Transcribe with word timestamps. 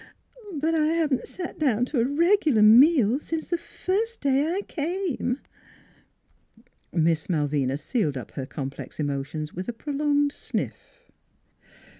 But 0.55 0.73
I 0.73 0.87
haven't 0.87 1.27
sat 1.27 1.59
down 1.59 1.85
to 1.85 1.99
a 1.99 2.03
regular 2.03 2.63
meal 2.63 3.19
since 3.19 3.49
the 3.51 3.57
first 3.59 4.21
day 4.21 4.51
I 4.51 4.63
came." 4.63 5.39
Miss 6.91 7.29
Malvina 7.29 7.77
sealed 7.77 8.17
up 8.17 8.31
her 8.31 8.47
complex 8.47 8.99
emotions 8.99 9.53
with 9.53 9.69
a 9.69 9.73
prolonged 9.73 10.31
sniff. 10.31 11.11